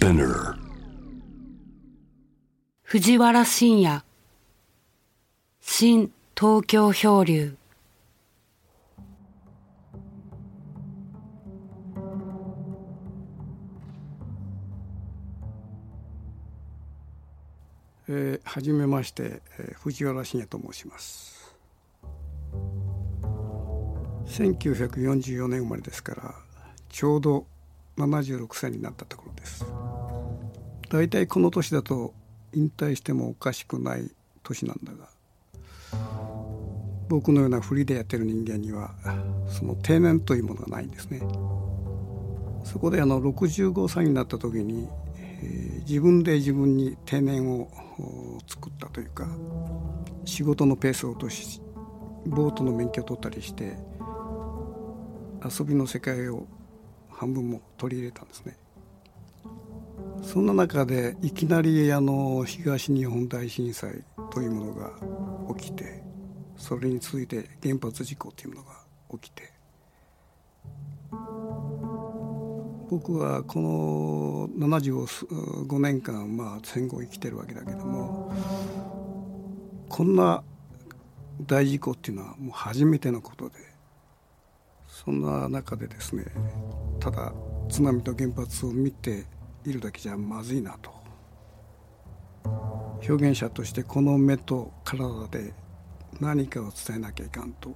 [0.00, 0.54] Spinner
[2.84, 4.02] 藤原信也。
[5.60, 7.54] 新東京漂流。
[18.08, 21.54] えー、はじめまして、えー藤原信也と申します。
[24.24, 26.34] 1944年生まれですから
[26.88, 27.44] ちょうど
[28.00, 29.64] 76歳になったところです
[30.90, 32.12] 大体この年だと
[32.52, 34.10] 引退してもおかしくない
[34.42, 35.08] 年なんだが
[37.08, 38.94] 僕のようなフリーでやってる人間には
[39.48, 41.20] その定年というものがないんですね。
[42.62, 44.86] そこであの65歳になった時に、
[45.42, 47.68] えー自分で自分に定年を
[48.46, 49.26] 作ったというか
[50.24, 51.60] 仕事のペースを落とし
[52.26, 53.76] ボートの免許を取ったりして
[55.44, 56.46] 遊びの世界を
[57.10, 58.56] 半分も取り入れたんですね。
[60.22, 64.90] そんな中でいきなりあの東日本大震災というものが
[65.56, 66.02] 起きて
[66.56, 68.74] それに続いて原発事故というものが
[69.12, 69.50] 起きて
[72.90, 78.32] 僕はこの75年間、まあ、戦後生きてるわけだけども
[79.88, 80.42] こんな
[81.46, 83.54] 大事故っていうのはもう初めてのことで
[84.86, 86.24] そんな中でですね
[86.98, 87.32] ただ
[87.68, 89.24] 津波と原発を見て
[89.64, 90.90] いるだけじゃまずいなと
[93.08, 95.54] 表現者としてこの目と体で
[96.20, 97.74] 何かを伝えなきゃいかんと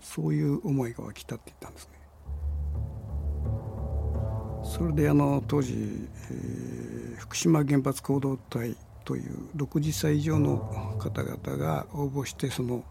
[0.00, 2.00] そういう思いが湧き立っていったんですね。
[4.62, 5.74] それであの当時、
[6.30, 12.84] えー福島原発行動隊という60歳以上の方々が応募してその、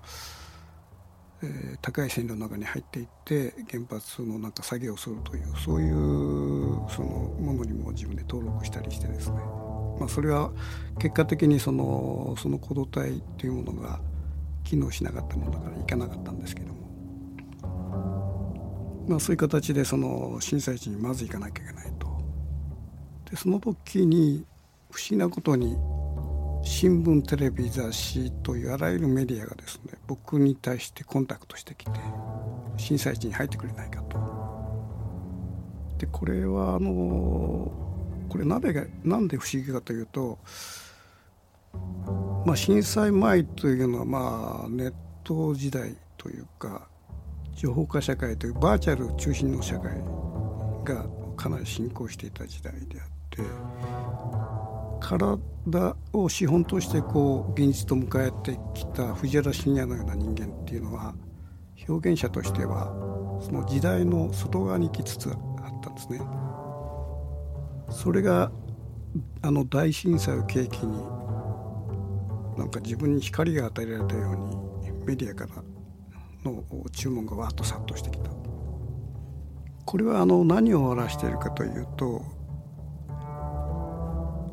[1.43, 5.95] えー高い線路の中に入っていって原発のなんか作業をするというそういう
[6.89, 7.07] その
[7.39, 9.37] ものにも自分で登録したりしてですね、
[9.99, 10.51] まあ、それは
[10.99, 13.99] 結果的にそのその行動隊というものが
[14.63, 16.79] 機能しなかったものだから行かなかったんですけども。
[19.07, 22.21] まあ、そういう形でその震災地にまず行かなきゃいけないと。
[23.31, 24.45] でその時に
[24.91, 25.75] 不思議なことに
[26.61, 31.91] 新聞テレビ雑誌というあらゆるメディアがですね僕に対してコンタクトしてきて
[32.77, 34.19] 震災地に入ってくれないかと。
[35.97, 37.71] でこれはあの
[38.29, 40.39] これなぜがなんで不思議かというと、
[42.45, 44.93] まあ、震災前というのはまあネッ
[45.23, 46.87] ト時代というか
[47.55, 49.91] 情報化社会というバーチャル中心の社会
[50.85, 51.05] が
[51.35, 53.41] かなり進行していた時代であって
[55.09, 55.39] 体
[56.13, 61.15] を資本としてこう現実と迎えてきた藤原信也のような人間っていうのは
[61.87, 62.93] 表現者としては
[63.41, 66.21] その時代の外側に来つつあったんですね。
[67.89, 68.51] それが
[69.41, 70.97] あの大震災を契機に
[72.55, 75.63] なんか自分に光が与えられたようにメディアから
[76.51, 78.29] の注文がわっと殺到してきた
[79.85, 82.38] これはあの何を表しているかというと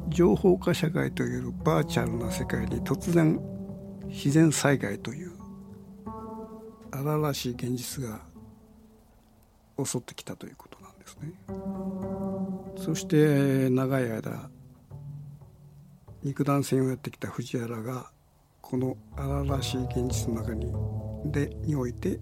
[0.08, 3.40] 情報化社会というバーチャルな世界に突然
[4.06, 5.32] 自然災害という
[6.90, 8.20] 荒々しい現実が
[9.84, 11.32] 襲ってきたということなんですね。
[12.78, 14.48] そして長い間
[16.22, 18.10] 肉弾戦をやってきた藤原が
[18.60, 20.72] この荒々しい現実の中に
[21.30, 22.18] でにおいて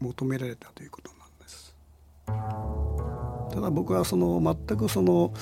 [0.00, 1.76] 求められたということなんです。
[2.26, 5.32] ただ僕はその全くその、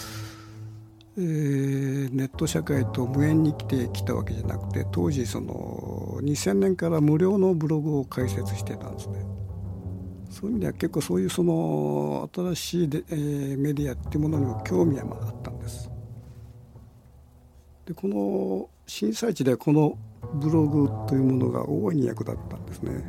[1.18, 9.24] えーネット社会と無縁に来てきたわけじゃなくて当時その2000年から無料のブログを開設してたんですね。
[10.30, 15.90] そういう意味では結構そういうその新しいで、えーメディアっていうものにも興味はああったんです。
[17.84, 19.98] でこの震災地ではこの
[20.34, 23.04] ブログというものが大いに役立ったんですね。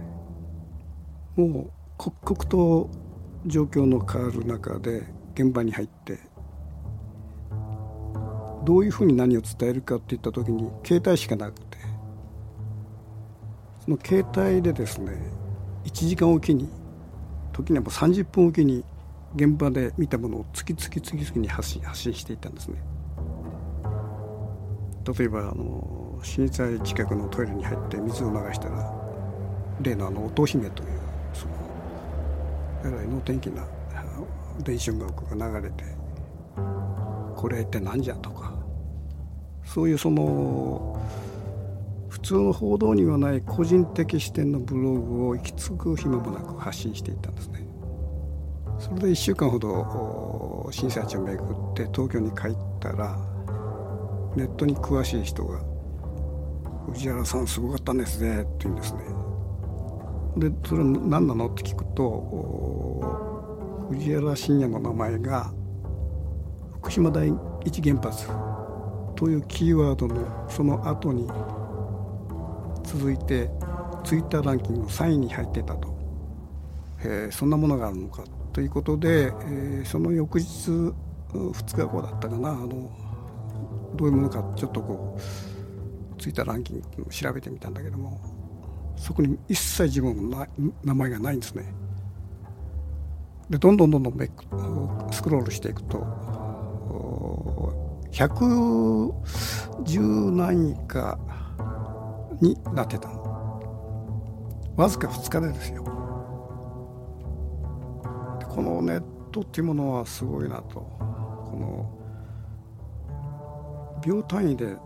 [1.37, 2.89] もう刻々と
[3.45, 5.03] 状況の変わる中で
[5.35, 6.19] 現場に入って
[8.63, 11.77] どういうふうに何を伝えるかっていった時に携帯しかなくて
[13.83, 15.17] その携帯でですね
[15.85, 16.69] 1時間おきに
[17.51, 18.83] 時にはもう30分おきに
[19.35, 22.77] 現場で見たものを次々次々に発信発信していったんですね。
[25.17, 28.93] 例えばあの震災近くのトイレに入って水を流したら
[29.81, 30.89] 例のあの乙姫という
[31.33, 31.53] その
[32.85, 33.65] えらい能天気な
[34.59, 35.83] 電子音楽が流れて
[37.35, 38.52] これって何じゃとか
[39.73, 41.01] そういうその
[42.07, 47.65] 普通の報道にはない個人的視点のブログを息つく暇もなく発信していったんですね。
[48.77, 53.17] それで1週間ほど震災地を巡って東京に帰ったら
[54.35, 55.59] ネットに詳しい人が
[56.93, 58.99] 「藤原さんすごかったんですね」って言うんですね。
[60.37, 65.51] でそれは何なのって聞くと藤原信也の名前が
[66.73, 67.33] 福島第
[67.65, 68.27] 一原発
[69.23, 71.29] というキーワードのその後に
[72.83, 73.49] 続いて
[74.03, 75.97] ツイッターランキングの3位に入ってたと、
[76.99, 80.69] えー、そんなものがあるのかということで、えー、その翌日
[81.29, 82.91] 2日後だったかなあの
[83.95, 88.19] どういうものかちょっとこうツイッターランキング調べてみたんだけども
[88.97, 90.45] そこに一切自分の
[90.83, 91.73] 名前がないんですね。
[93.49, 94.13] でどんどんどんどん
[95.13, 96.32] スクロールしていくと
[98.13, 101.19] 110何位か
[102.39, 103.09] になってた
[104.77, 105.83] わずか2日でですよ。
[108.47, 109.01] このネッ
[109.31, 110.79] トっていうものはすごいなと。
[110.79, 111.89] この
[114.05, 114.77] 秒単位で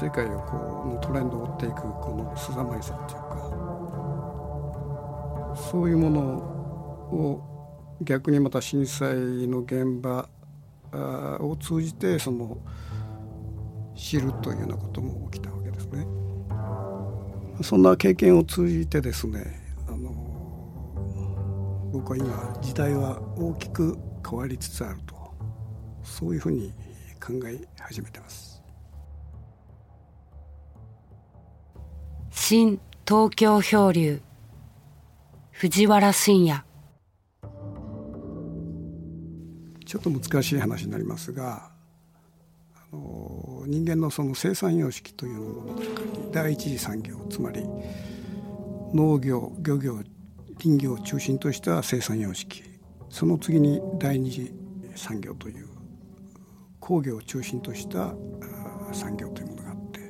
[0.00, 3.26] 世界をこうのトレンドを追っていくこのすざまりさっていうか。
[5.56, 7.42] そういうものを
[8.02, 10.28] 逆にまた震災の現場
[10.92, 12.58] を通じてその
[13.94, 16.06] 知るというようなことも起きたわけですね。
[17.62, 20.10] そんな経験を通じてですねあの
[21.92, 23.98] 僕は今時代は大きく
[24.28, 25.34] 変わりつつあると
[26.04, 26.72] そういうふうに
[27.20, 28.62] 考え始めてます。
[32.30, 34.22] 新東京漂流
[35.50, 36.64] 藤原信也
[39.88, 41.70] ちょっと難しい話になりますが
[42.74, 47.64] あの人間のその生産様式というものの中に第一次産業つまり
[48.92, 50.02] 農業漁業
[50.60, 52.62] 林業を中心とした生産様式
[53.08, 54.52] その次に第二次
[54.94, 55.68] 産業という
[56.80, 58.14] 工業を中心とした
[58.92, 60.00] 産業というものがあって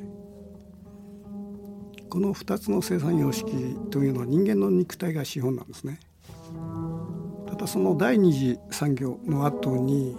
[2.11, 3.53] この2つの生産様式
[3.93, 6.01] というのは人間の肉体が資本なんですね。
[7.59, 10.17] たその第二次産業の後に、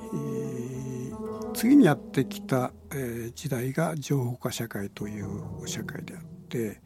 [1.53, 5.27] 次にやってきた、えー、時代が情報化社会という
[5.65, 6.79] 社会であって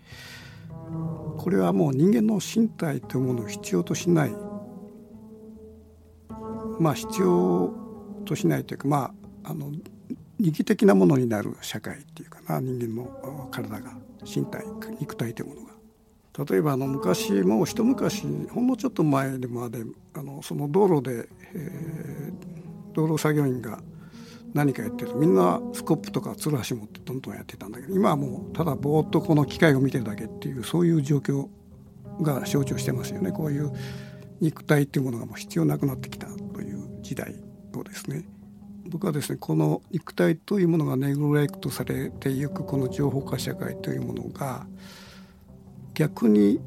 [1.38, 4.32] これはもう人間の身体というものを必要としない
[6.80, 7.74] まあ必要
[8.26, 9.14] としないというかま
[9.44, 9.70] ああの
[10.40, 14.66] 二義的なものになる社会っていうかな人間の体が身体
[15.00, 15.73] 肉体というものが。
[16.38, 19.84] 例えばあの昔もう一昔ほんのちょっと前まで
[20.16, 23.80] あのその道路で、えー、道路作業員が
[24.54, 25.12] 何かやってる。
[25.12, 31.48] とみんなスコップとかつるはし持ってどんどんやってたんだけど今はもうただぼーっとこの機械を見てるだけっていうそういう状況
[32.22, 33.32] が象徴してますよね。
[33.32, 33.72] こういう
[34.42, 37.36] 肉体っていうものがもう必要なくなってきたという時代
[37.76, 38.24] をですね。
[38.90, 44.68] 僕はですねこの肉体というものがネグレクトされていくこの情報化社会というものが
[45.94, 46.60] 逆に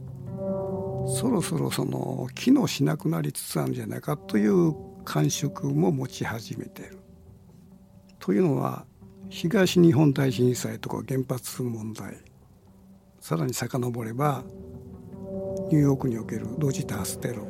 [1.08, 4.74] そろそろその機能しなくなりつつあるんじゃないかという
[5.04, 6.98] 感触も持ち始めている。
[8.18, 8.84] というのは
[9.28, 12.16] 東日本大震災とか原発問題
[13.20, 14.44] さらに遡れば
[15.70, 17.46] ニューヨークにおける同時多発テロ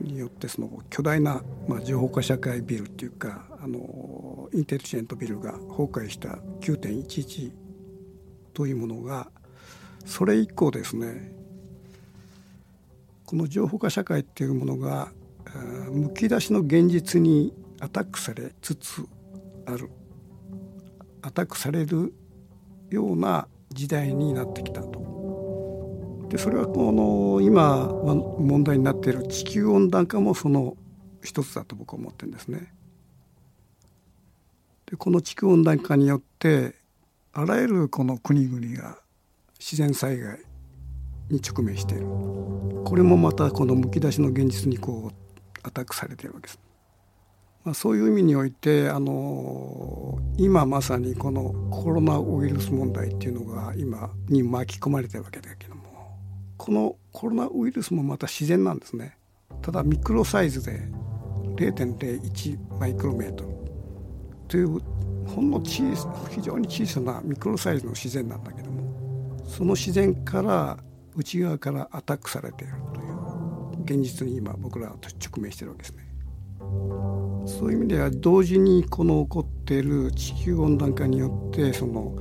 [0.00, 7.52] によってその巨大な、まあ、情報化社会ビルっていうかあのインテリジェントビルが崩壊した9.11
[8.54, 9.30] というものが
[10.04, 11.32] それ以降ですね
[13.24, 15.12] この情報化社会っていうものが
[15.90, 19.06] むき出しの現実にアタックされつつ
[19.66, 19.90] ある
[21.22, 22.14] アタックされる
[22.90, 26.26] ような時代になってきたと。
[26.30, 30.76] でそれはこの今問題になっている地球温暖化もその
[31.22, 32.72] 一つだと僕は思ってるんですね。
[34.86, 36.74] でこの地球温暖化によって
[37.32, 38.98] あらゆるこの国々が
[39.58, 40.38] 自然災害
[41.30, 42.06] に直面している
[42.84, 46.58] これもまたこのむき出しの現実にこうアタックされているわけです。
[47.64, 56.16] まあ、そういう意味においてあの今まさにこのコロナウイルス問題っていうのが今に巻き込まれてるわけだけども
[56.56, 59.18] このコロナウイルスもまた自然なんですね。
[59.60, 60.80] ただミクロサイズで
[61.56, 63.50] 0.01マイクロメートル
[64.46, 64.80] という
[65.26, 65.82] ほんの小
[66.30, 68.87] 非常に小さなミクロサイズの自然なんだけども
[69.48, 70.78] その自然から
[71.16, 76.08] 内側からアタックされているという現実に今僕らは直面しているわけですね。
[77.46, 82.18] そういう意味では同時にこの起こっている地球温暖化によってその、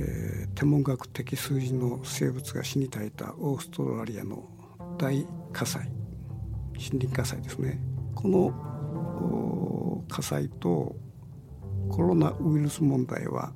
[0.00, 4.48] えー、天文学的数字の生物が死に絶えたオーストラリアの
[4.96, 5.90] 大火災
[6.72, 7.78] 森林火災ですね
[8.14, 10.96] この火災と
[11.90, 13.52] コロナウイルス問題は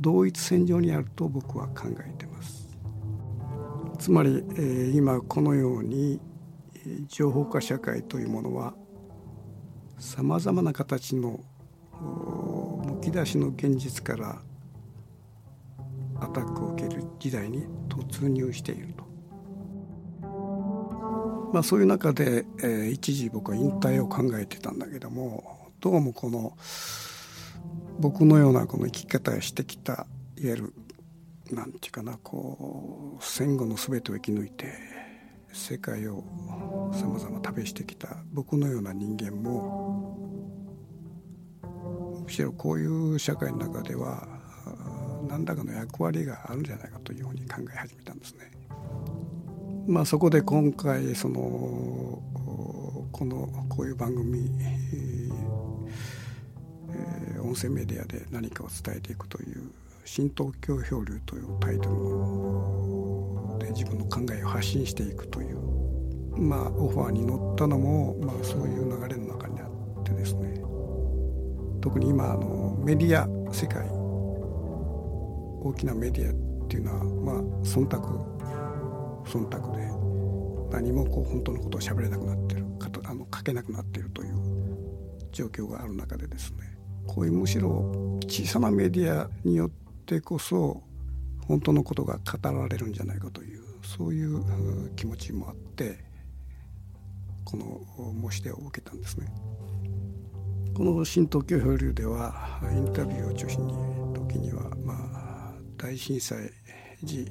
[0.00, 2.68] 同一線上にあると僕は考えてます
[3.98, 6.20] つまり、えー、今このように
[7.08, 8.74] 情報化社会というものは
[9.98, 11.40] さまざまな形の
[12.84, 14.40] むき出しの現実から
[16.20, 19.08] アタックを受ける時代に突入していると。
[21.52, 26.52] まあ、そういう中で、えー、一時僕は引退を考えてたんだけどもどうもこの
[27.98, 30.74] 僕のようなこの生き方をしてきたいわゆる
[31.50, 34.72] なんていうかなこう戦後の全てを生き抜いて
[35.52, 36.22] 世界を
[36.92, 40.18] さまざま旅してきた僕のような人間も
[42.24, 44.28] むしろこういう社会の中では
[45.28, 48.50] 何らかの役割があるんじゃないかというふうに考え始めたんですね。
[49.86, 51.38] まあ、そこで今回その
[53.10, 54.50] このこういう番組、
[57.48, 59.70] 音声メディアで何かを伝えていくという
[60.04, 61.88] 「新東京漂流」というタイト
[63.58, 65.56] ルで自分の考えを発信していくという、
[66.36, 69.66] まあ、オファーに乗ったのも、まあ、そういう流れの中にあ
[70.00, 70.62] ってですね。
[71.80, 77.98] 特に今あのメディア世界大きなメディアっていうのはまあ忖度
[79.24, 79.88] 忖度で
[80.70, 82.66] 何もこう本当のことを喋れなくなってる
[83.04, 84.34] あの書けなくなってるという
[85.32, 86.77] 状況がある中でですね。
[87.08, 89.70] こういうむしろ小さなメディアによっ
[90.06, 90.82] てこそ
[91.46, 95.98] 本当のことが語られるんじゃないかというそういう気持ちもあって
[97.44, 99.26] この申し出を受けたんですね。
[100.74, 103.74] この新東京漂流ではインタビューを中心に
[104.14, 106.50] 時にはまあ大震災
[107.02, 107.26] 時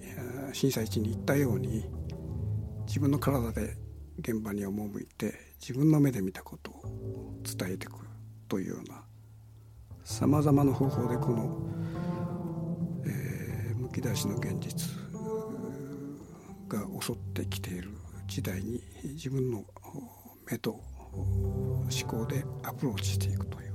[0.52, 1.86] 震災地に行ったように
[2.88, 3.78] 自分の体で
[4.20, 6.84] 現場に赴いて自分の目で見たことを
[7.46, 7.94] 伝えていく
[8.50, 9.04] というような
[10.10, 11.58] さまざまな方法でこの、
[13.06, 14.90] えー、むき出しの現実
[16.70, 17.90] が襲ってきている
[18.26, 19.66] 時代に自分の
[20.50, 20.80] 目と
[21.12, 23.74] 思考でアプローチしていくという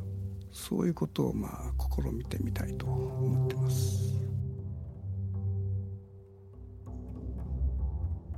[0.51, 4.19] そういうことをまあ試みてみたいと思ってます。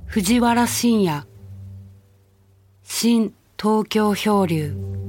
[0.05, 1.25] 藤原信也
[2.83, 5.04] 新東京漂流